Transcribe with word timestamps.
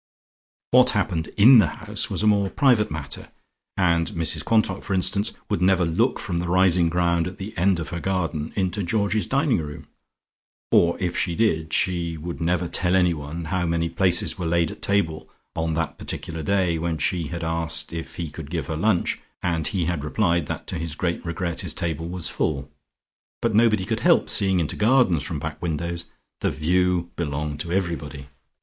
What 0.71 0.89
happened 0.97 1.27
in 1.37 1.59
the 1.59 1.67
house 1.67 2.09
was 2.09 2.23
a 2.23 2.27
more 2.27 2.49
private 2.49 2.89
matter, 2.89 3.29
and 3.77 4.07
Mrs 4.13 4.43
Quantock, 4.43 4.81
for 4.81 4.95
instance, 4.95 5.31
would 5.47 5.61
never 5.61 5.85
look 5.85 6.17
from 6.17 6.37
the 6.37 6.47
rising 6.49 6.89
ground 6.89 7.27
at 7.27 7.37
the 7.37 7.55
end 7.55 7.79
of 7.79 7.89
her 7.89 7.99
garden 7.99 8.51
into 8.55 8.81
Georgie's 8.81 9.27
dining 9.27 9.59
room 9.59 9.85
or, 10.71 10.97
if 10.99 11.15
she 11.15 11.35
did 11.35 11.71
she 11.71 12.17
would 12.17 12.41
never 12.41 12.67
tell 12.67 12.95
anyone 12.95 13.45
how 13.53 13.67
many 13.67 13.89
places 13.89 14.39
were 14.39 14.47
laid 14.47 14.71
at 14.71 14.81
table 14.81 15.29
on 15.55 15.75
that 15.75 15.99
particular 15.99 16.41
day 16.41 16.79
when 16.79 16.97
she 16.97 17.27
had 17.27 17.43
asked 17.43 17.93
if 17.93 18.15
he 18.15 18.31
could 18.31 18.49
give 18.49 18.65
her 18.65 18.75
lunch, 18.75 19.19
and 19.43 19.67
he 19.67 19.85
had 19.85 20.03
replied 20.03 20.47
that 20.47 20.65
to 20.65 20.79
his 20.79 20.95
great 20.95 21.23
regret 21.23 21.61
his 21.61 21.75
table 21.75 22.09
was 22.09 22.27
full. 22.27 22.71
But 23.39 23.53
nobody 23.53 23.85
could 23.85 23.99
help 23.99 24.31
seeing 24.31 24.59
into 24.59 24.75
gardens 24.75 25.21
from 25.21 25.37
back 25.37 25.61
windows: 25.61 26.05
the 26.39 26.49
"view" 26.49 27.11
belonged 27.15 27.59
to 27.59 27.71
everybody. 27.71 28.29